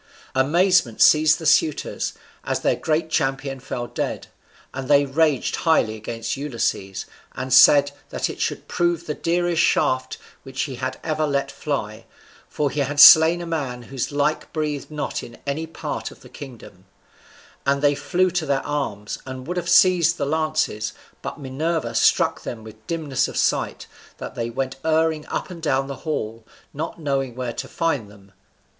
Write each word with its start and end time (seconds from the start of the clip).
Amazement 0.33 0.99
seized 0.99 1.37
the 1.37 1.45
suitors, 1.45 2.13
as 2.43 2.61
their 2.61 2.75
great 2.75 3.11
champion 3.11 3.59
fell 3.59 3.85
dead, 3.85 4.25
and 4.73 4.87
they 4.87 5.05
raged 5.05 5.57
highly 5.57 5.93
against 5.95 6.35
Ulysses, 6.35 7.05
and 7.33 7.53
said 7.53 7.91
that 8.09 8.27
it 8.27 8.41
should 8.41 8.67
prove 8.67 9.05
the 9.05 9.13
dearest 9.13 9.61
shaft 9.61 10.17
which 10.41 10.63
he 10.63 10.79
ever 11.03 11.27
let 11.27 11.51
fly, 11.51 12.05
for 12.49 12.71
he 12.71 12.79
had 12.79 12.99
slain 12.99 13.43
a 13.43 13.45
man 13.45 13.83
whose 13.83 14.11
like 14.11 14.51
breathed 14.51 14.89
not 14.89 15.21
in 15.21 15.37
any 15.45 15.67
part 15.67 16.09
of 16.09 16.21
the 16.21 16.29
kingdom; 16.29 16.85
and 17.63 17.83
they 17.83 17.93
flew 17.93 18.31
to 18.31 18.45
their 18.47 18.65
arms, 18.65 19.19
and 19.27 19.45
would 19.45 19.57
have 19.57 19.69
seized 19.69 20.17
the 20.17 20.25
lances, 20.25 20.93
but 21.21 21.39
Minerva 21.39 21.93
struck 21.93 22.41
them 22.41 22.63
with 22.63 22.87
dimness 22.87 23.27
of 23.27 23.37
sight 23.37 23.85
that 24.17 24.33
they 24.33 24.49
went 24.49 24.77
erring 24.83 25.27
up 25.27 25.51
and 25.51 25.61
down 25.61 25.85
the 25.85 25.97
hall, 26.07 26.43
not 26.73 26.99
knowing 26.99 27.35
where 27.35 27.53
to 27.53 27.67
find 27.67 28.09
them. 28.09 28.31